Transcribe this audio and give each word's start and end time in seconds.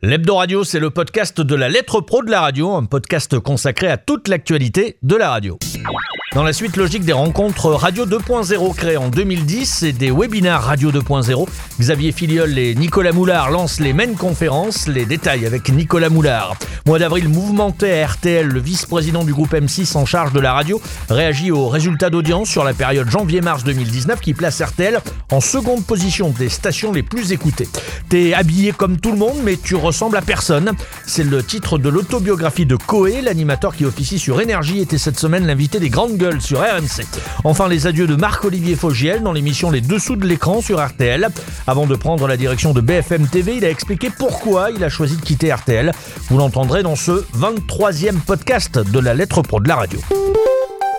L'Hebdo 0.00 0.36
Radio, 0.36 0.62
c'est 0.62 0.78
le 0.78 0.90
podcast 0.90 1.40
de 1.40 1.54
la 1.56 1.68
lettre 1.68 2.00
pro 2.00 2.22
de 2.22 2.30
la 2.30 2.40
radio, 2.40 2.72
un 2.76 2.84
podcast 2.84 3.40
consacré 3.40 3.88
à 3.88 3.96
toute 3.96 4.28
l'actualité 4.28 4.96
de 5.02 5.16
la 5.16 5.28
radio. 5.28 5.58
Dans 6.34 6.44
la 6.44 6.52
suite 6.52 6.76
logique 6.76 7.04
des 7.04 7.12
rencontres 7.12 7.70
Radio 7.72 8.06
2.0 8.06 8.76
créées 8.76 8.96
en 8.96 9.08
2010 9.08 9.82
et 9.82 9.92
des 9.92 10.12
webinaires 10.12 10.62
Radio 10.62 10.92
2.0, 10.92 11.48
Xavier 11.80 12.12
Filiol 12.12 12.56
et 12.60 12.76
Nicolas 12.76 13.10
Moulard 13.10 13.50
lancent 13.50 13.80
les 13.80 13.92
mêmes 13.92 14.14
conférences. 14.14 14.86
Les 14.86 15.04
détails 15.04 15.44
avec 15.46 15.68
Nicolas 15.68 16.10
Moulard. 16.10 16.56
Mois 16.88 16.98
d'avril 16.98 17.28
mouvementé 17.28 18.00
à 18.00 18.06
RTL, 18.06 18.46
le 18.46 18.60
vice-président 18.60 19.22
du 19.22 19.34
groupe 19.34 19.52
M6 19.52 19.94
en 19.98 20.06
charge 20.06 20.32
de 20.32 20.40
la 20.40 20.54
radio 20.54 20.80
réagit 21.10 21.50
aux 21.50 21.68
résultats 21.68 22.08
d'audience 22.08 22.48
sur 22.48 22.64
la 22.64 22.72
période 22.72 23.10
janvier-mars 23.10 23.62
2019 23.62 24.18
qui 24.20 24.32
place 24.32 24.62
RTL 24.62 24.98
en 25.30 25.42
seconde 25.42 25.84
position 25.84 26.30
des 26.30 26.48
stations 26.48 26.90
les 26.90 27.02
plus 27.02 27.32
écoutées. 27.32 27.68
T'es 28.08 28.32
habillé 28.32 28.72
comme 28.72 28.96
tout 28.98 29.12
le 29.12 29.18
monde 29.18 29.36
mais 29.44 29.58
tu 29.62 29.74
ressembles 29.74 30.16
à 30.16 30.22
personne. 30.22 30.72
C'est 31.04 31.24
le 31.24 31.42
titre 31.42 31.76
de 31.76 31.90
l'autobiographie 31.90 32.64
de 32.64 32.76
Coé, 32.76 33.20
l'animateur 33.20 33.76
qui 33.76 33.84
officie 33.84 34.18
sur 34.18 34.40
Énergie 34.40 34.80
était 34.80 34.96
cette 34.96 35.18
semaine 35.18 35.46
l'invité 35.46 35.80
des 35.80 35.90
grandes 35.90 36.16
gueule 36.16 36.40
sur 36.40 36.60
RMC. 36.60 37.04
Enfin, 37.44 37.68
les 37.68 37.86
adieux 37.86 38.06
de 38.06 38.16
Marc-Olivier 38.16 38.76
Fogiel 38.76 39.22
dans 39.22 39.32
l'émission 39.32 39.70
Les 39.70 39.82
Dessous 39.82 40.16
de 40.16 40.26
l'écran 40.26 40.62
sur 40.62 40.82
RTL. 40.82 41.28
Avant 41.66 41.86
de 41.86 41.96
prendre 41.96 42.26
la 42.26 42.38
direction 42.38 42.72
de 42.72 42.80
BFM 42.80 43.26
TV, 43.26 43.56
il 43.56 43.64
a 43.66 43.70
expliqué 43.70 44.08
pourquoi 44.08 44.70
il 44.70 44.82
a 44.82 44.88
choisi 44.88 45.18
de 45.18 45.22
quitter 45.22 45.52
RTL. 45.52 45.92
Vous 46.30 46.38
l'entendrez 46.38 46.77
dans 46.82 46.96
ce 46.96 47.24
23e 47.36 48.20
podcast 48.20 48.78
de 48.78 48.98
la 48.98 49.14
lettre 49.14 49.42
pro 49.42 49.60
de 49.60 49.68
la 49.68 49.76
radio. 49.76 49.98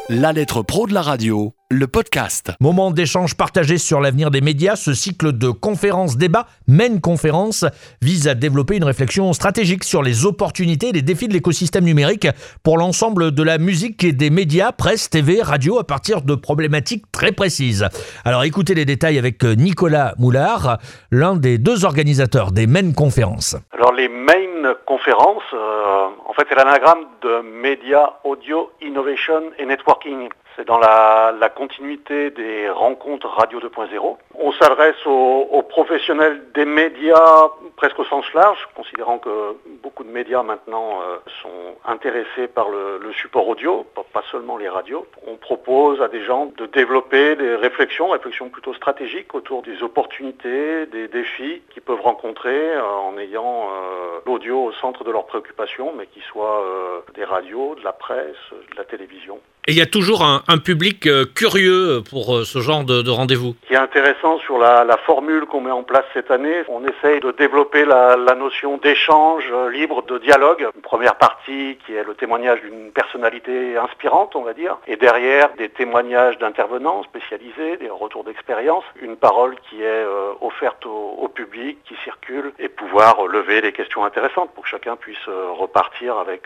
La 0.09 0.33
lettre 0.33 0.61
pro 0.61 0.87
de 0.87 0.93
la 0.93 1.01
radio, 1.01 1.53
le 1.71 1.85
podcast. 1.85 2.51
Moment 2.59 2.89
d'échange 2.89 3.35
partagé 3.35 3.77
sur 3.77 4.01
l'avenir 4.01 4.31
des 4.31 4.41
médias, 4.41 4.75
ce 4.75 4.95
cycle 4.95 5.33
de 5.33 5.49
conférences 5.51 6.17
débats, 6.17 6.47
mène 6.67 6.99
conférence, 6.99 7.63
vise 8.01 8.27
à 8.27 8.33
développer 8.33 8.77
une 8.77 8.83
réflexion 8.83 9.31
stratégique 9.33 9.83
sur 9.83 10.01
les 10.01 10.25
opportunités 10.25 10.89
et 10.89 10.91
les 10.91 11.03
défis 11.03 11.27
de 11.27 11.33
l'écosystème 11.33 11.83
numérique 11.83 12.27
pour 12.63 12.79
l'ensemble 12.79 13.31
de 13.31 13.43
la 13.43 13.59
musique 13.59 14.03
et 14.03 14.13
des 14.13 14.31
médias, 14.31 14.71
presse, 14.71 15.11
TV, 15.11 15.43
radio, 15.43 15.77
à 15.77 15.83
partir 15.83 16.23
de 16.23 16.33
problématiques 16.33 17.05
très 17.11 17.31
précises. 17.31 17.87
Alors 18.25 18.43
écoutez 18.43 18.73
les 18.73 18.85
détails 18.85 19.19
avec 19.19 19.43
Nicolas 19.43 20.15
Moulard, 20.17 20.79
l'un 21.11 21.35
des 21.35 21.59
deux 21.59 21.85
organisateurs 21.85 22.51
des 22.51 22.65
Main 22.65 22.93
Conférences. 22.93 23.55
Alors 23.73 23.93
les 23.93 24.09
Main 24.09 24.73
Conférences, 24.87 25.43
euh, 25.53 26.07
en 26.29 26.33
fait 26.33 26.45
c'est 26.47 26.55
l'anagramme 26.55 27.07
de 27.21 27.41
Media 27.41 28.19
Audio 28.23 28.71
Innovation 28.81 29.51
et 29.57 29.65
Networking. 29.65 30.29
C'est 30.55 30.65
dans 30.65 30.77
la, 30.77 31.49
continuité 31.55 32.29
des 32.29 32.69
rencontres 32.69 33.27
Radio 33.27 33.59
2.0. 33.59 34.17
On 34.35 34.51
s'adresse 34.53 35.03
aux, 35.05 35.63
professionnels 35.69 36.43
des 36.53 36.65
médias 36.65 37.49
presque 37.77 37.97
au 37.97 38.05
sens 38.05 38.31
large, 38.33 38.59
considérant 38.75 39.17
que 39.17 39.55
beaucoup 39.81 40.03
de 40.03 40.11
médias 40.11 40.43
maintenant 40.43 40.99
euh, 41.01 41.17
sont 41.41 41.75
intéressés 41.85 42.47
par 42.47 42.69
le, 42.69 43.11
support 43.13 43.47
audio, 43.47 43.85
pas 44.13 44.23
seulement 44.31 44.57
les 44.57 44.69
radios. 44.69 45.05
On 45.27 45.35
propose 45.35 46.01
à 46.01 46.07
des 46.07 46.23
gens 46.23 46.47
de 46.57 46.65
développer 46.65 47.35
des 47.35 47.55
réflexions, 47.55 48.09
réflexions 48.09 48.49
plutôt 48.49 48.73
stratégiques 48.73 49.33
autour 49.33 49.61
des 49.61 49.83
opportunités, 49.83 50.85
des 50.87 51.07
défis 51.07 51.61
qu'ils 51.69 51.81
peuvent 51.81 52.01
rencontrer 52.01 52.73
euh, 52.75 52.83
en 52.83 53.17
ayant 53.17 53.69
euh, 53.69 54.19
l'audio 54.25 54.65
au 54.65 54.71
centre 54.73 55.03
de 55.03 55.11
leurs 55.11 55.25
préoccupations, 55.25 55.93
mais 55.97 56.07
qui 56.07 56.21
soient 56.21 56.63
euh, 56.63 56.99
des 57.15 57.23
radios, 57.23 57.75
de 57.75 57.83
la 57.83 57.93
presse, 57.93 58.37
de 58.51 58.77
la 58.77 58.83
télévision. 58.83 59.39
Et 59.69 59.73
il 59.73 59.77
y 59.77 59.83
a 59.83 59.85
toujours 59.85 60.23
un, 60.23 60.57
public 60.57 61.05
euh, 61.05 61.25
curieux 61.35 62.01
pour 62.09 62.37
euh, 62.37 62.43
ce 62.43 62.57
genre 62.57 62.83
de, 62.83 63.03
de 63.03 63.11
rendez-vous. 63.11 63.53
Ce 63.61 63.67
qui 63.67 63.75
est 63.75 63.77
intéressant 63.77 64.39
sur 64.39 64.57
la, 64.57 64.97
formule 65.05 65.45
qu'on 65.45 65.61
met 65.61 65.69
en 65.69 65.83
place 65.83 66.05
cette 66.11 66.31
année, 66.31 66.63
on 66.69 66.81
essaye 66.87 67.19
de 67.19 67.29
développer 67.29 67.85
la, 67.85 68.15
notion 68.33 68.77
d'échange 68.77 69.43
euh, 69.53 69.69
libre, 69.69 70.01
de 70.07 70.17
dialogue. 70.17 70.67
Une 70.75 70.81
première 70.81 71.17
partie 71.17 71.77
qui 71.85 71.93
est 71.93 72.03
le 72.03 72.15
témoignage 72.15 72.61
d'une 72.61 72.91
personnalité 72.91 73.77
inspirante, 73.77 74.35
on 74.35 74.41
va 74.41 74.55
dire, 74.55 74.75
et 74.87 74.95
derrière 74.95 75.49
des 75.59 75.69
témoignages 75.69 76.39
d'intervenants 76.39 77.03
spécialisés, 77.03 77.77
des 77.77 77.91
retours 77.91 78.23
d'expérience, 78.23 78.85
une 78.99 79.17
parole 79.17 79.55
qui 79.69 79.83
est 79.83 80.05
offerte 80.41 80.87
au, 80.87 81.15
au, 81.21 81.27
public, 81.27 81.77
qui 81.85 81.93
circule, 82.03 82.53
et 82.57 82.69
pouvoir 82.69 83.27
lever 83.27 83.61
des 83.61 83.71
questions 83.71 84.03
intéressantes 84.03 84.49
pour 84.55 84.63
que 84.63 84.69
chacun 84.69 84.95
puisse 84.95 85.27
repartir 85.27 86.17
avec 86.17 86.43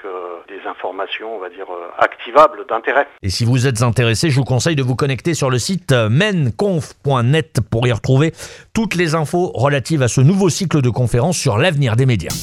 des 0.50 0.68
informations, 0.68 1.36
on 1.36 1.40
va 1.40 1.50
dire, 1.50 1.68
activables 1.98 2.66
d'intérêt. 2.66 3.08
Et 3.22 3.30
si 3.30 3.46
vous 3.46 3.68
êtes 3.68 3.82
intéressé, 3.82 4.30
je 4.30 4.36
vous 4.36 4.44
conseille 4.44 4.76
de 4.76 4.84
vous 4.84 4.96
connecter 4.96 5.34
sur 5.34 5.50
le 5.50 5.60
site 5.60 5.92
menconf.net 5.94 7.60
pour 7.70 7.88
y 7.88 7.92
retrouver 7.92 8.34
toutes 8.74 8.96
les 8.96 9.16
infos 9.16 9.52
relatives 9.54 10.02
à 10.02 10.08
ce 10.08 10.22
nouveau 10.22 10.50
cycle 10.50 10.82
de 10.82 10.90
conférences 10.90 11.38
sur 11.38 11.58
l'avenir 11.58 11.96
des 11.96 12.06
médias. 12.06 12.34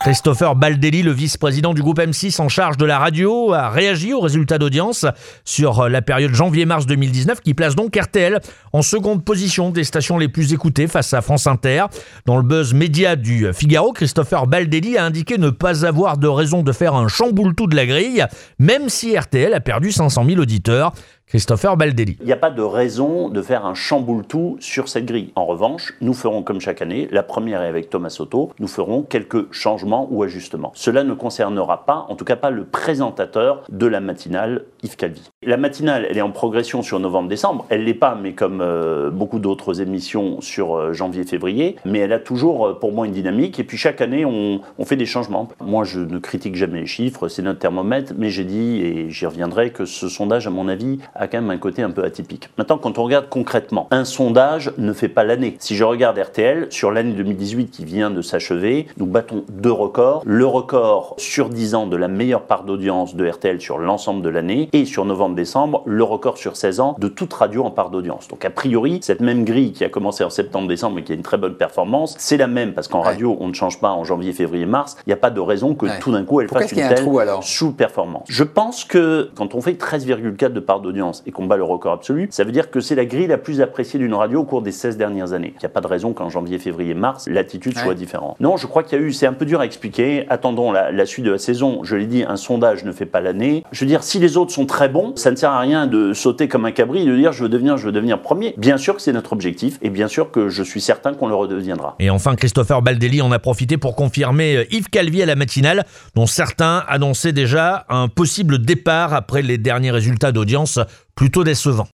Christopher 0.00 0.56
Baldelli, 0.56 1.02
le 1.02 1.12
vice-président 1.12 1.74
du 1.74 1.82
groupe 1.82 1.98
M6 1.98 2.40
en 2.40 2.48
charge 2.48 2.78
de 2.78 2.86
la 2.86 2.98
radio, 2.98 3.52
a 3.52 3.68
réagi 3.68 4.14
aux 4.14 4.20
résultats 4.20 4.56
d'audience 4.56 5.04
sur 5.44 5.90
la 5.90 6.00
période 6.00 6.32
janvier-mars 6.32 6.86
2019 6.86 7.42
qui 7.42 7.52
place 7.52 7.76
donc 7.76 7.96
RTL 7.96 8.40
en 8.72 8.80
seconde 8.80 9.24
position 9.24 9.68
des 9.68 9.84
stations 9.84 10.16
les 10.16 10.28
plus 10.28 10.54
écoutées 10.54 10.86
face 10.86 11.12
à 11.12 11.20
France 11.20 11.46
Inter. 11.46 11.84
Dans 12.24 12.38
le 12.38 12.42
buzz 12.42 12.72
média 12.72 13.14
du 13.14 13.52
Figaro, 13.52 13.92
Christopher 13.92 14.46
Baldelli 14.46 14.96
a 14.96 15.04
indiqué 15.04 15.36
ne 15.36 15.50
pas 15.50 15.84
avoir 15.84 16.16
de 16.16 16.28
raison 16.28 16.62
de 16.62 16.72
faire 16.72 16.94
un 16.94 17.08
chamboule-tout 17.08 17.66
de 17.66 17.76
la 17.76 17.84
grille, 17.84 18.24
même 18.58 18.88
si 18.88 19.18
RTL 19.18 19.52
a 19.52 19.60
perdu 19.60 19.92
500 19.92 20.24
000 20.24 20.40
auditeurs. 20.40 20.92
Christopher 21.30 21.76
Baldelli. 21.76 22.16
Il 22.18 22.26
n'y 22.26 22.32
a 22.32 22.36
pas 22.36 22.50
de 22.50 22.60
raison 22.60 23.28
de 23.28 23.40
faire 23.40 23.64
un 23.64 23.74
chamboule-tout 23.74 24.56
sur 24.58 24.88
cette 24.88 25.06
grille. 25.06 25.30
En 25.36 25.46
revanche, 25.46 25.94
nous 26.00 26.12
ferons 26.12 26.42
comme 26.42 26.60
chaque 26.60 26.82
année, 26.82 27.06
la 27.12 27.22
première 27.22 27.62
est 27.62 27.68
avec 27.68 27.88
Thomas 27.88 28.10
Soto, 28.10 28.50
nous 28.58 28.66
ferons 28.66 29.02
quelques 29.02 29.52
changements 29.52 30.08
ou 30.10 30.24
ajustements. 30.24 30.72
Cela 30.74 31.04
ne 31.04 31.14
concernera 31.14 31.86
pas, 31.86 32.04
en 32.08 32.16
tout 32.16 32.24
cas 32.24 32.34
pas 32.34 32.50
le 32.50 32.64
présentateur 32.64 33.62
de 33.68 33.86
la 33.86 34.00
matinale, 34.00 34.64
Yves 34.82 34.96
Calvi. 34.96 35.29
La 35.46 35.56
matinale, 35.56 36.06
elle 36.10 36.18
est 36.18 36.20
en 36.20 36.32
progression 36.32 36.82
sur 36.82 37.00
novembre-décembre. 37.00 37.64
Elle 37.70 37.84
l'est 37.84 37.94
pas, 37.94 38.14
mais 38.14 38.34
comme 38.34 38.60
euh, 38.60 39.08
beaucoup 39.08 39.38
d'autres 39.38 39.80
émissions 39.80 40.42
sur 40.42 40.76
euh, 40.76 40.92
janvier-février, 40.92 41.76
mais 41.86 42.00
elle 42.00 42.12
a 42.12 42.18
toujours 42.18 42.66
euh, 42.66 42.78
pour 42.78 42.92
moi 42.92 43.06
une 43.06 43.12
dynamique. 43.12 43.58
Et 43.58 43.64
puis 43.64 43.78
chaque 43.78 44.02
année, 44.02 44.26
on, 44.26 44.60
on 44.78 44.84
fait 44.84 44.96
des 44.96 45.06
changements. 45.06 45.48
Moi, 45.64 45.84
je 45.84 46.00
ne 46.00 46.18
critique 46.18 46.56
jamais 46.56 46.80
les 46.80 46.86
chiffres, 46.86 47.28
c'est 47.28 47.40
notre 47.40 47.58
thermomètre, 47.58 48.12
mais 48.18 48.28
j'ai 48.28 48.44
dit, 48.44 48.82
et 48.82 49.08
j'y 49.08 49.24
reviendrai, 49.24 49.70
que 49.70 49.86
ce 49.86 50.10
sondage, 50.10 50.46
à 50.46 50.50
mon 50.50 50.68
avis, 50.68 50.98
a 51.14 51.26
quand 51.26 51.40
même 51.40 51.48
un 51.48 51.56
côté 51.56 51.80
un 51.80 51.90
peu 51.90 52.04
atypique. 52.04 52.50
Maintenant, 52.58 52.76
quand 52.76 52.98
on 52.98 53.04
regarde 53.04 53.30
concrètement, 53.30 53.88
un 53.92 54.04
sondage 54.04 54.72
ne 54.76 54.92
fait 54.92 55.08
pas 55.08 55.24
l'année. 55.24 55.56
Si 55.58 55.74
je 55.74 55.84
regarde 55.84 56.18
RTL, 56.18 56.66
sur 56.68 56.90
l'année 56.90 57.14
2018 57.14 57.70
qui 57.70 57.86
vient 57.86 58.10
de 58.10 58.20
s'achever, 58.20 58.88
nous 58.98 59.06
battons 59.06 59.46
deux 59.48 59.72
records. 59.72 60.22
Le 60.26 60.44
record 60.44 61.14
sur 61.16 61.48
10 61.48 61.74
ans 61.76 61.86
de 61.86 61.96
la 61.96 62.08
meilleure 62.08 62.42
part 62.42 62.64
d'audience 62.64 63.16
de 63.16 63.26
RTL 63.26 63.58
sur 63.58 63.78
l'ensemble 63.78 64.20
de 64.20 64.28
l'année 64.28 64.68
et 64.74 64.84
sur 64.84 65.06
novembre-décembre, 65.30 65.82
le 65.86 66.04
record 66.04 66.38
sur 66.38 66.56
16 66.56 66.80
ans 66.80 66.96
de 66.98 67.08
toute 67.08 67.32
radio 67.32 67.64
en 67.64 67.70
part 67.70 67.90
d'audience. 67.90 68.28
Donc 68.28 68.44
a 68.44 68.50
priori, 68.50 68.98
cette 69.02 69.20
même 69.20 69.44
grille 69.44 69.72
qui 69.72 69.84
a 69.84 69.88
commencé 69.88 70.24
en 70.24 70.30
septembre-décembre 70.30 70.98
et 70.98 71.04
qui 71.04 71.12
a 71.12 71.14
une 71.14 71.22
très 71.22 71.38
bonne 71.38 71.54
performance, 71.54 72.14
c'est 72.18 72.36
la 72.36 72.46
même 72.46 72.74
parce 72.74 72.88
qu'en 72.88 73.00
ouais. 73.00 73.06
radio, 73.06 73.36
on 73.40 73.48
ne 73.48 73.54
change 73.54 73.80
pas 73.80 73.90
en 73.90 74.04
janvier, 74.04 74.32
février, 74.32 74.66
mars. 74.66 74.96
Il 75.06 75.10
n'y 75.10 75.14
a 75.14 75.16
pas 75.16 75.30
de 75.30 75.40
raison 75.40 75.74
que 75.74 75.86
ouais. 75.86 75.98
tout 76.00 76.12
d'un 76.12 76.24
coup, 76.24 76.40
elle 76.40 76.48
Pourquoi 76.48 76.66
fasse 76.66 76.72
une 76.72 76.88
telle 76.88 77.04
trou, 77.04 77.20
sous-performance. 77.42 78.24
Je 78.28 78.44
pense 78.44 78.84
que 78.84 79.30
quand 79.36 79.54
on 79.54 79.60
fait 79.60 79.72
13,4 79.72 80.52
de 80.52 80.60
part 80.60 80.80
d'audience 80.80 81.22
et 81.26 81.32
qu'on 81.32 81.46
bat 81.46 81.56
le 81.56 81.64
record 81.64 81.92
absolu, 81.92 82.28
ça 82.30 82.44
veut 82.44 82.52
dire 82.52 82.70
que 82.70 82.80
c'est 82.80 82.94
la 82.94 83.04
grille 83.04 83.26
la 83.26 83.38
plus 83.38 83.60
appréciée 83.60 83.98
d'une 83.98 84.14
radio 84.14 84.40
au 84.40 84.44
cours 84.44 84.62
des 84.62 84.72
16 84.72 84.96
dernières 84.96 85.32
années. 85.32 85.54
Il 85.56 85.60
n'y 85.60 85.66
a 85.66 85.70
pas 85.70 85.80
de 85.80 85.86
raison 85.86 86.12
qu'en 86.12 86.28
janvier, 86.28 86.58
février, 86.58 86.94
mars, 86.94 87.28
l'attitude 87.28 87.76
ouais. 87.76 87.82
soit 87.82 87.94
différente. 87.94 88.36
Non, 88.40 88.56
je 88.56 88.66
crois 88.66 88.82
qu'il 88.82 88.98
y 88.98 89.02
a 89.02 89.04
eu, 89.04 89.12
c'est 89.12 89.26
un 89.26 89.32
peu 89.32 89.44
dur 89.44 89.60
à 89.60 89.64
expliquer. 89.64 90.26
Attendons 90.28 90.72
la, 90.72 90.90
la 90.90 91.06
suite 91.06 91.24
de 91.24 91.32
la 91.32 91.38
saison. 91.38 91.80
Je 91.84 91.96
l'ai 91.96 92.06
dit, 92.06 92.24
un 92.26 92.36
sondage 92.36 92.84
ne 92.84 92.92
fait 92.92 93.06
pas 93.06 93.20
l'année. 93.20 93.64
Je 93.72 93.80
veux 93.80 93.88
dire, 93.88 94.02
si 94.02 94.18
les 94.18 94.36
autres 94.36 94.52
sont 94.52 94.66
très 94.66 94.88
bons, 94.88 95.12
ça 95.20 95.30
ne 95.30 95.36
sert 95.36 95.50
à 95.50 95.60
rien 95.60 95.86
de 95.86 96.12
sauter 96.12 96.48
comme 96.48 96.64
un 96.64 96.72
cabri 96.72 97.02
et 97.02 97.06
de 97.06 97.16
dire 97.16 97.32
je 97.32 97.42
veux 97.44 97.48
devenir, 97.48 97.76
je 97.76 97.86
veux 97.86 97.92
devenir 97.92 98.20
premier. 98.20 98.54
Bien 98.56 98.76
sûr 98.76 98.96
que 98.96 99.02
c'est 99.02 99.12
notre 99.12 99.32
objectif 99.32 99.78
et 99.82 99.90
bien 99.90 100.08
sûr 100.08 100.30
que 100.30 100.48
je 100.48 100.62
suis 100.62 100.80
certain 100.80 101.14
qu'on 101.14 101.28
le 101.28 101.34
redeviendra. 101.34 101.94
Et 101.98 102.10
enfin, 102.10 102.34
Christopher 102.34 102.82
Baldelli 102.82 103.22
en 103.22 103.30
a 103.32 103.38
profité 103.38 103.76
pour 103.76 103.94
confirmer 103.94 104.66
Yves 104.70 104.88
Calvi 104.88 105.22
à 105.22 105.26
la 105.26 105.36
matinale, 105.36 105.84
dont 106.14 106.26
certains 106.26 106.84
annonçaient 106.88 107.32
déjà 107.32 107.84
un 107.88 108.08
possible 108.08 108.58
départ 108.58 109.14
après 109.14 109.42
les 109.42 109.58
derniers 109.58 109.90
résultats 109.90 110.32
d'audience 110.32 110.78
plutôt 111.14 111.44
décevants. 111.44 111.88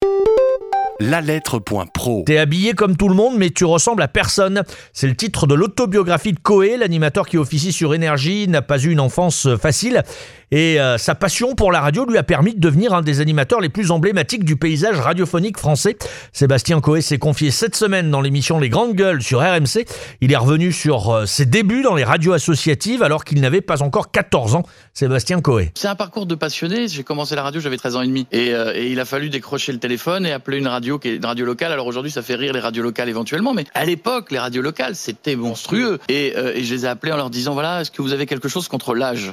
La 0.98 1.20
lettre.pro. 1.20 2.22
T'es 2.24 2.38
habillé 2.38 2.72
comme 2.72 2.96
tout 2.96 3.08
le 3.08 3.14
monde, 3.14 3.36
mais 3.36 3.50
tu 3.50 3.66
ressembles 3.66 4.00
à 4.00 4.08
personne. 4.08 4.62
C'est 4.94 5.06
le 5.06 5.14
titre 5.14 5.46
de 5.46 5.54
l'autobiographie 5.54 6.32
de 6.32 6.38
Coé, 6.38 6.78
l'animateur 6.78 7.26
qui 7.26 7.36
officie 7.36 7.72
sur 7.72 7.92
Énergie, 7.92 8.48
n'a 8.48 8.62
pas 8.62 8.78
eu 8.78 8.90
une 8.90 9.00
enfance 9.00 9.46
facile. 9.60 10.02
Et 10.52 10.80
euh, 10.80 10.96
sa 10.96 11.14
passion 11.14 11.54
pour 11.54 11.72
la 11.72 11.80
radio 11.80 12.06
lui 12.06 12.16
a 12.16 12.22
permis 12.22 12.54
de 12.54 12.60
devenir 12.60 12.94
un 12.94 13.02
des 13.02 13.20
animateurs 13.20 13.60
les 13.60 13.68
plus 13.68 13.90
emblématiques 13.90 14.44
du 14.44 14.56
paysage 14.56 15.00
radiophonique 15.00 15.58
français. 15.58 15.96
Sébastien 16.32 16.80
Coé 16.80 17.00
s'est 17.00 17.18
confié 17.18 17.50
cette 17.50 17.74
semaine 17.74 18.10
dans 18.10 18.20
l'émission 18.20 18.58
Les 18.60 18.68
Grandes 18.68 18.94
Gueules 18.94 19.22
sur 19.22 19.40
RMC. 19.40 19.84
Il 20.20 20.32
est 20.32 20.36
revenu 20.36 20.72
sur 20.72 21.10
euh, 21.10 21.26
ses 21.26 21.46
débuts 21.46 21.82
dans 21.82 21.96
les 21.96 22.04
radios 22.04 22.32
associatives 22.32 23.02
alors 23.02 23.24
qu'il 23.24 23.40
n'avait 23.40 23.60
pas 23.60 23.82
encore 23.82 24.12
14 24.12 24.54
ans. 24.54 24.62
Sébastien 24.94 25.40
Coé. 25.40 25.72
C'est 25.74 25.88
un 25.88 25.96
parcours 25.96 26.26
de 26.26 26.36
passionné. 26.36 26.88
J'ai 26.88 27.02
commencé 27.02 27.34
la 27.34 27.42
radio, 27.42 27.60
j'avais 27.60 27.76
13 27.76 27.96
ans 27.96 28.02
et 28.02 28.06
demi. 28.06 28.26
Et, 28.30 28.54
euh, 28.54 28.72
et, 28.74 28.86
il 28.92 29.00
a 29.00 29.04
fallu 29.04 29.28
décrocher 29.28 29.72
le 29.72 29.78
téléphone 29.78 30.24
et 30.24 30.32
appeler 30.32 30.58
une 30.58 30.68
radio 30.68 30.85
radio 30.86 30.98
qui 31.00 31.08
est 31.08 31.16
une 31.16 31.26
radio 31.26 31.44
locale. 31.44 31.72
Alors 31.72 31.86
aujourd'hui, 31.86 32.12
ça 32.12 32.22
fait 32.22 32.36
rire 32.36 32.52
les 32.52 32.60
radios 32.60 32.82
locales 32.82 33.08
éventuellement, 33.08 33.54
mais 33.54 33.64
à 33.74 33.84
l'époque, 33.84 34.30
les 34.30 34.38
radios 34.38 34.62
locales, 34.62 34.94
c'était 34.94 35.34
monstrueux. 35.34 35.98
Et, 36.08 36.34
euh, 36.36 36.54
et 36.54 36.62
je 36.62 36.72
les 36.74 36.84
ai 36.84 36.88
appelés 36.88 37.12
en 37.12 37.16
leur 37.16 37.30
disant 37.30 37.54
voilà, 37.54 37.80
est-ce 37.80 37.90
que 37.90 38.02
vous 38.02 38.12
avez 38.12 38.26
quelque 38.26 38.48
chose 38.48 38.68
contre 38.68 38.94
l'âge? 38.94 39.32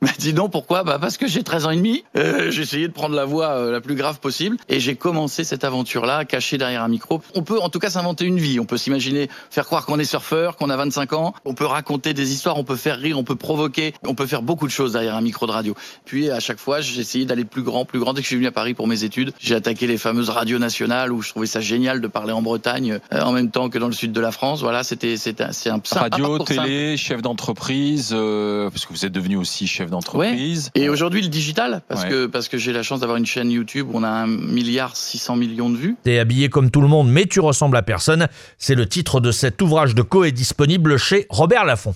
M'a 0.00 0.12
dit 0.18 0.34
non, 0.34 0.48
pourquoi? 0.48 0.84
Bah 0.84 0.98
Parce 1.00 1.16
que 1.16 1.26
j'ai 1.26 1.42
13 1.42 1.66
ans 1.66 1.70
et 1.70 1.76
demi. 1.76 2.04
Euh, 2.16 2.50
j'ai 2.50 2.62
essayé 2.62 2.88
de 2.88 2.92
prendre 2.92 3.14
la 3.14 3.24
voix 3.24 3.50
euh, 3.50 3.72
la 3.72 3.80
plus 3.80 3.94
grave 3.94 4.20
possible 4.20 4.56
et 4.68 4.80
j'ai 4.80 4.96
commencé 4.96 5.44
cette 5.44 5.64
aventure-là, 5.64 6.24
cachée 6.24 6.58
derrière 6.58 6.82
un 6.82 6.88
micro. 6.88 7.22
On 7.34 7.42
peut 7.42 7.60
en 7.60 7.68
tout 7.68 7.78
cas 7.78 7.90
s'inventer 7.90 8.24
une 8.24 8.38
vie. 8.38 8.60
On 8.60 8.64
peut 8.64 8.76
s'imaginer 8.76 9.28
faire 9.50 9.64
croire 9.64 9.86
qu'on 9.86 9.98
est 9.98 10.04
surfeur, 10.04 10.56
qu'on 10.56 10.70
a 10.70 10.76
25 10.76 11.12
ans. 11.12 11.34
On 11.44 11.54
peut 11.54 11.66
raconter 11.66 12.14
des 12.14 12.32
histoires, 12.32 12.58
on 12.58 12.64
peut 12.64 12.76
faire 12.76 12.98
rire, 12.98 13.18
on 13.18 13.24
peut 13.24 13.36
provoquer. 13.36 13.94
On 14.06 14.14
peut 14.14 14.26
faire 14.26 14.42
beaucoup 14.42 14.66
de 14.66 14.72
choses 14.72 14.92
derrière 14.92 15.14
un 15.14 15.20
micro 15.20 15.46
de 15.46 15.52
radio. 15.52 15.74
Puis 16.04 16.30
à 16.30 16.40
chaque 16.40 16.58
fois, 16.58 16.80
j'ai 16.80 17.00
essayé 17.00 17.24
d'aller 17.24 17.44
plus 17.44 17.62
grand, 17.62 17.84
plus 17.84 17.98
grand. 17.98 18.12
Dès 18.12 18.20
que 18.20 18.24
je 18.24 18.28
suis 18.28 18.36
venu 18.36 18.48
à 18.48 18.52
Paris 18.52 18.74
pour 18.74 18.86
mes 18.86 19.04
études, 19.04 19.32
j'ai 19.38 19.54
attaqué 19.54 19.86
les 19.86 19.98
fameuses 19.98 20.30
radios 20.30 20.58
nationales 20.58 21.12
où 21.12 21.22
je 21.22 21.30
trouvais 21.30 21.46
ça 21.46 21.60
génial 21.60 22.00
de 22.00 22.08
parler 22.08 22.32
en 22.32 22.42
Bretagne 22.42 22.98
euh, 23.12 23.20
en 23.20 23.32
même 23.32 23.50
temps 23.50 23.68
que 23.68 23.78
dans 23.78 23.86
le 23.86 23.92
sud 23.92 24.12
de 24.12 24.20
la 24.20 24.32
France. 24.32 24.60
Voilà, 24.60 24.82
c'était 24.82 25.16
c'est 25.16 25.40
un 25.40 25.50
un 25.70 25.80
Radio, 25.98 26.38
simple. 26.38 26.44
télé, 26.44 26.96
chef 26.96 27.22
d'entreprise, 27.22 28.10
euh, 28.12 28.70
parce 28.70 28.86
que 28.86 28.92
vous 28.92 29.04
êtes 29.04 29.12
devenu 29.12 29.36
aussi 29.36 29.66
chef 29.66 29.85
d'entreprise. 29.90 30.70
Et 30.74 30.88
aujourd'hui, 30.88 31.22
le 31.22 31.28
digital, 31.28 31.82
parce 31.88 32.02
Ouais. 32.04 32.08
que, 32.10 32.26
parce 32.26 32.48
que 32.48 32.58
j'ai 32.58 32.72
la 32.72 32.82
chance 32.82 33.00
d'avoir 33.00 33.16
une 33.18 33.26
chaîne 33.26 33.50
YouTube 33.50 33.88
où 33.92 33.98
on 33.98 34.02
a 34.02 34.08
un 34.08 34.26
milliard 34.26 34.96
600 34.96 35.36
millions 35.36 35.70
de 35.70 35.76
vues. 35.76 35.96
T'es 36.02 36.18
habillé 36.18 36.48
comme 36.48 36.70
tout 36.70 36.80
le 36.80 36.88
monde, 36.88 37.08
mais 37.10 37.26
tu 37.26 37.40
ressembles 37.40 37.76
à 37.76 37.82
personne. 37.82 38.28
C'est 38.58 38.74
le 38.74 38.86
titre 38.86 39.20
de 39.20 39.30
cet 39.32 39.60
ouvrage 39.62 39.94
de 39.94 40.02
co 40.02 40.24
est 40.24 40.32
disponible 40.32 40.98
chez 40.98 41.26
Robert 41.30 41.64
Laffont. 41.64 41.94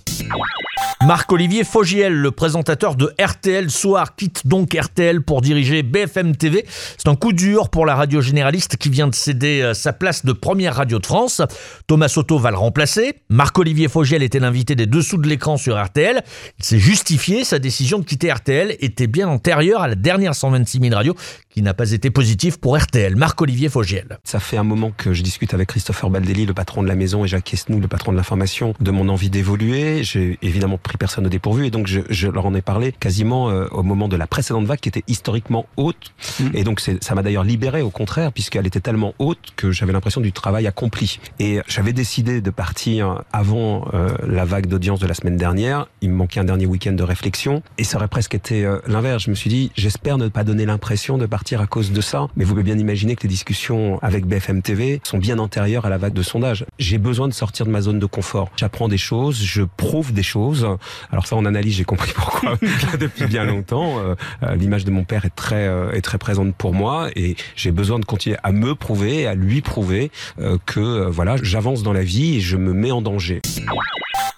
Marc-Olivier 1.02 1.64
Fogiel, 1.64 2.12
le 2.12 2.30
présentateur 2.30 2.94
de 2.94 3.14
RTL 3.18 3.70
Soir, 3.70 4.14
quitte 4.16 4.46
donc 4.46 4.74
RTL 4.74 5.22
pour 5.22 5.40
diriger 5.40 5.82
BFM 5.82 6.36
TV. 6.36 6.66
C'est 6.98 7.08
un 7.08 7.16
coup 7.16 7.32
dur 7.32 7.70
pour 7.70 7.86
la 7.86 7.94
radio 7.94 8.20
généraliste 8.20 8.76
qui 8.76 8.90
vient 8.90 9.08
de 9.08 9.14
céder 9.14 9.62
euh, 9.62 9.72
sa 9.72 9.94
place 9.94 10.26
de 10.26 10.32
première 10.32 10.76
radio 10.76 10.98
de 10.98 11.06
France. 11.06 11.40
Thomas 11.86 12.08
Soto 12.08 12.38
va 12.38 12.50
le 12.50 12.58
remplacer. 12.58 13.14
Marc-Olivier 13.30 13.88
Fogiel 13.88 14.22
était 14.22 14.40
l'invité 14.40 14.74
des 14.74 14.86
dessous 14.86 15.16
de 15.16 15.26
l'écran 15.26 15.56
sur 15.56 15.82
RTL. 15.82 16.22
Il 16.58 16.64
s'est 16.64 16.78
justifié, 16.78 17.44
sa 17.44 17.58
décision 17.58 17.98
de 17.98 18.04
quitter 18.04 18.30
RTL 18.30 18.76
était 18.80 19.06
bien 19.06 19.28
antérieure 19.28 19.80
à 19.80 19.88
la 19.88 19.94
dernière 19.94 20.34
126 20.34 20.80
000 20.80 20.94
radio 20.94 21.14
qui 21.50 21.62
n'a 21.62 21.74
pas 21.74 21.90
été 21.92 22.10
positive 22.10 22.58
pour 22.60 22.76
RTL. 22.78 23.16
Marc-Olivier 23.16 23.68
Fogiel. 23.68 24.18
Ça 24.24 24.38
fait 24.38 24.56
un 24.56 24.62
moment 24.62 24.92
que 24.96 25.12
je 25.12 25.22
discute 25.22 25.52
avec 25.52 25.68
Christopher 25.68 26.08
Baldelli, 26.08 26.46
le 26.46 26.54
patron 26.54 26.82
de 26.82 26.88
la 26.88 26.94
maison, 26.94 27.24
et 27.24 27.28
Jacques 27.28 27.52
Esnou, 27.52 27.80
le 27.80 27.88
patron 27.88 28.12
de 28.12 28.16
l'information, 28.16 28.72
de 28.80 28.90
mon 28.92 29.08
envie 29.08 29.30
d'évoluer. 29.30 30.04
J'ai 30.04 30.38
évidemment 30.42 30.78
pris 30.78 30.96
personne 30.96 31.26
au 31.26 31.28
dépourvu, 31.28 31.66
et 31.66 31.70
donc 31.70 31.88
je, 31.88 32.00
je 32.08 32.28
leur 32.28 32.46
en 32.46 32.54
ai 32.54 32.62
parlé 32.62 32.92
quasiment 32.92 33.50
euh, 33.50 33.66
au 33.72 33.82
moment 33.82 34.06
de 34.06 34.16
la 34.16 34.28
précédente 34.28 34.64
vague 34.66 34.78
qui 34.78 34.88
était 34.88 35.02
historiquement 35.08 35.66
haute. 35.76 36.12
Et 36.54 36.62
donc 36.62 36.78
c'est- 36.80 37.02
ça 37.02 37.14
m'a 37.16 37.22
d'ailleurs 37.22 37.44
libéré, 37.44 37.82
au 37.82 37.90
contraire, 37.90 38.32
puisqu'elle 38.32 38.66
était 38.68 38.80
tellement 38.80 39.14
haute 39.18 39.52
que 39.56 39.72
j'avais 39.72 39.92
l'impression 39.92 40.20
du 40.20 40.32
travail 40.32 40.68
accompli. 40.68 41.18
Et 41.40 41.58
j'avais 41.66 41.92
décidé 41.92 42.40
de 42.40 42.50
partir 42.50 43.22
avant 43.32 43.88
euh, 43.94 44.10
la 44.26 44.44
vague 44.44 44.66
d'audience 44.66 45.00
de 45.00 45.06
la 45.08 45.14
semaine 45.14 45.36
dernière. 45.36 45.86
Il 46.00 46.10
me 46.10 46.14
manquait 46.14 46.38
un 46.38 46.44
dernier 46.44 46.66
week-end 46.66 46.92
de 46.92 47.02
réflexion, 47.02 47.62
et 47.76 47.82
ça 47.84 47.96
aurait 47.96 48.06
presque 48.08 48.36
été 48.36 48.64
euh, 48.64 48.78
l'inverse. 48.86 49.24
Je 49.24 49.30
me 49.30 49.34
suis 49.34 49.50
dit, 49.50 49.72
j'espère 49.74 50.16
ne 50.16 50.28
pas 50.28 50.44
donner 50.44 50.64
l'impression 50.64 51.18
de 51.18 51.26
partir 51.26 51.39
à 51.58 51.66
cause 51.66 51.90
de 51.90 52.00
ça, 52.00 52.28
mais 52.36 52.44
vous 52.44 52.52
pouvez 52.52 52.62
bien 52.62 52.78
imaginer 52.78 53.16
que 53.16 53.22
les 53.22 53.28
discussions 53.28 53.98
avec 54.02 54.24
BFM 54.26 54.62
TV 54.62 55.00
sont 55.02 55.18
bien 55.18 55.38
antérieures 55.38 55.84
à 55.84 55.88
la 55.88 55.98
vague 55.98 56.12
de 56.12 56.22
sondage. 56.22 56.64
J'ai 56.78 56.98
besoin 56.98 57.26
de 57.28 57.32
sortir 57.32 57.66
de 57.66 57.70
ma 57.70 57.80
zone 57.80 57.98
de 57.98 58.06
confort. 58.06 58.50
J'apprends 58.56 58.88
des 58.88 58.98
choses, 58.98 59.42
je 59.42 59.62
prouve 59.62 60.12
des 60.12 60.22
choses. 60.22 60.68
Alors 61.10 61.26
ça, 61.26 61.36
en 61.36 61.44
analyse, 61.46 61.74
j'ai 61.74 61.84
compris 61.84 62.12
pourquoi 62.14 62.56
depuis 63.00 63.26
bien 63.26 63.44
longtemps. 63.44 63.98
Euh, 63.98 64.14
euh, 64.42 64.54
L'image 64.54 64.84
de 64.84 64.90
mon 64.90 65.04
père 65.04 65.24
est 65.24 65.34
très 65.34 65.66
euh, 65.66 65.90
est 65.92 66.02
très 66.02 66.18
présente 66.18 66.54
pour 66.54 66.72
moi, 66.74 67.08
et 67.16 67.36
j'ai 67.56 67.72
besoin 67.72 67.98
de 67.98 68.04
continuer 68.04 68.36
à 68.42 68.52
me 68.52 68.74
prouver, 68.74 69.26
à 69.26 69.34
lui 69.34 69.60
prouver 69.60 70.10
euh, 70.40 70.58
que 70.66 71.08
voilà, 71.08 71.36
j'avance 71.42 71.82
dans 71.82 71.92
la 71.92 72.04
vie 72.04 72.36
et 72.36 72.40
je 72.40 72.56
me 72.56 72.72
mets 72.72 72.92
en 72.92 73.02
danger. 73.02 73.40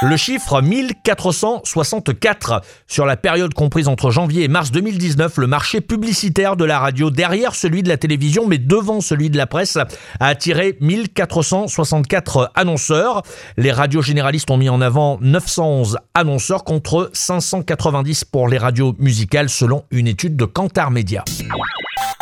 Le 0.02 0.17
chiffre 0.17 0.61
1464 0.61 2.62
sur 2.88 3.06
la 3.06 3.17
période 3.17 3.55
comprise 3.55 3.87
entre 3.87 4.11
janvier 4.11 4.43
et 4.43 4.49
mars 4.49 4.73
2019, 4.73 5.37
le 5.37 5.46
marché 5.46 5.81
publicitaire 5.81 6.56
de 6.56 6.64
la 6.64 6.81
radio 6.81 7.11
derrière 7.11 7.55
celui 7.55 7.84
de 7.84 7.88
la 7.88 7.96
télévision 7.96 8.49
mais 8.49 8.58
devant 8.58 9.00
celui 9.00 9.31
de 9.31 9.37
la 9.37 9.46
presse 9.46 9.76
a 9.76 10.26
attiré 10.26 10.76
1464 10.81 12.50
annonceurs. 12.55 13.23
Les 13.56 13.70
radios 13.70 14.02
généralistes 14.02 14.50
ont 14.50 14.56
mis 14.56 14.69
en 14.69 14.81
avant 14.81 15.19
911 15.20 15.99
annonceurs 16.14 16.64
contre 16.64 17.11
590 17.12 18.25
pour 18.25 18.49
les 18.49 18.58
radios 18.58 18.96
musicales 18.99 19.49
selon 19.49 19.84
une 19.93 20.08
étude 20.08 20.37
de 20.37 20.44
Kantar 20.44 20.90
Media. 20.90 21.25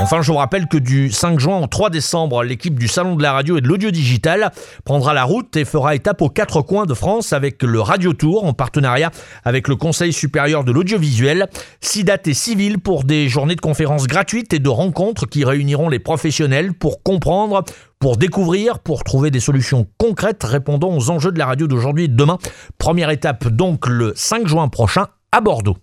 Enfin, 0.02 0.22
je 0.22 0.32
vous 0.32 0.38
rappelle 0.38 0.66
que 0.66 0.78
du 0.78 1.10
5 1.10 1.38
juin 1.38 1.60
au 1.60 1.66
3 1.66 1.90
décembre, 1.90 2.42
l'équipe 2.42 2.78
du 2.78 2.88
Salon 2.88 3.16
de 3.16 3.22
la 3.22 3.34
radio 3.34 3.58
et 3.58 3.60
de 3.60 3.68
l'audio 3.68 3.90
digital 3.90 4.50
prendra 4.84 5.12
la 5.12 5.24
route 5.24 5.54
et 5.56 5.66
fera 5.66 5.94
étape 5.94 6.22
aux 6.22 6.30
quatre 6.30 6.62
coins 6.62 6.86
de 6.86 6.94
France 6.94 7.34
avec 7.34 7.62
le 7.62 7.80
Radio 7.82 8.14
Tour 8.14 8.44
en 8.44 8.54
partenariat 8.54 9.10
avec 9.44 9.68
le 9.68 9.76
Conseil 9.76 10.14
supérieur 10.14 10.64
de 10.64 10.72
l'audiovisuel. 10.72 11.48
Six 11.82 12.06
et 12.24 12.34
six 12.34 12.54
villes 12.54 12.78
pour 12.78 13.04
des 13.04 13.28
journées 13.28 13.56
de 13.56 13.60
conférences 13.60 14.06
gratuites 14.06 14.54
et 14.54 14.58
de 14.58 14.70
rencontres 14.70 15.26
qui 15.26 15.44
réuniront 15.44 15.90
les 15.90 15.98
professionnels 15.98 16.72
pour 16.72 17.02
comprendre, 17.02 17.62
pour 17.98 18.16
découvrir, 18.16 18.78
pour 18.78 19.04
trouver 19.04 19.30
des 19.30 19.40
solutions 19.40 19.86
concrètes 19.98 20.44
répondant 20.44 20.96
aux 20.96 21.10
enjeux 21.10 21.30
de 21.30 21.38
la 21.38 21.46
radio 21.46 21.66
d'aujourd'hui 21.66 22.04
et 22.04 22.08
de 22.08 22.16
demain. 22.16 22.38
Première 22.78 23.10
étape 23.10 23.48
donc 23.48 23.86
le 23.86 24.14
5 24.16 24.46
juin 24.48 24.68
prochain 24.68 25.08
à 25.30 25.42
Bordeaux. 25.42 25.76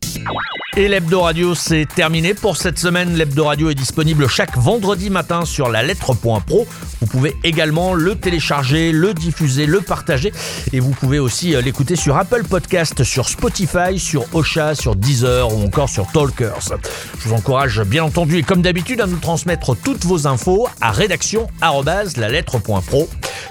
Et 0.78 0.88
l'Hebdo 0.88 1.22
Radio, 1.22 1.56
c'est 1.56 1.88
terminé 1.88 2.36
pour 2.36 2.56
cette 2.56 2.78
semaine. 2.78 3.16
L'Hebdo 3.16 3.46
Radio 3.46 3.72
est 3.72 3.76
disponible 3.76 4.28
chaque 4.28 4.56
vendredi 4.56 5.10
matin 5.10 5.44
sur 5.44 5.70
la 5.70 5.82
lettre.pro. 5.82 6.68
Vous 7.02 7.08
pouvez 7.08 7.36
également 7.44 7.96
le 7.96 8.14
télécharger, 8.14 8.92
le 8.92 9.16
diffuser, 9.16 9.66
le 9.66 9.82
partager. 9.82 10.32
Et 10.74 10.80
vous 10.80 10.92
pouvez 10.92 11.18
aussi 11.18 11.56
euh, 11.56 11.62
l'écouter 11.62 11.96
sur 11.96 12.16
Apple 12.16 12.44
Podcast, 12.44 13.04
sur 13.04 13.28
Spotify, 13.28 13.98
sur 13.98 14.26
Ocha, 14.36 14.76
sur 14.76 14.96
Deezer 14.96 15.52
ou 15.52 15.64
encore 15.64 15.90
sur 15.90 16.06
Talkers. 16.12 16.78
Je 17.18 17.28
vous 17.28 17.34
encourage 17.34 17.82
bien 17.82 18.04
entendu 18.04 18.38
et 18.38 18.44
comme 18.44 18.62
d'habitude 18.62 19.02
à 19.02 19.08
nous 19.08 19.18
transmettre 19.18 19.76
toutes 19.76 20.06
vos 20.06 20.28
infos 20.28 20.68
à 20.80 20.92
rédaction. 20.92 21.48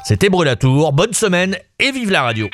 C'était 0.04 0.28
Brulatour. 0.28 0.92
Bonne 0.92 1.12
semaine 1.12 1.56
et 1.80 1.90
vive 1.90 2.12
la 2.12 2.22
radio. 2.22 2.48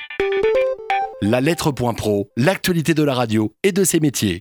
La 1.21 1.43
lettre.pro, 1.43 2.31
l'actualité 2.39 2.95
de 2.95 3.03
la 3.03 3.13
radio 3.13 3.55
et 3.63 3.73
de 3.73 3.85
ses 3.85 4.01
métiers. 4.01 4.41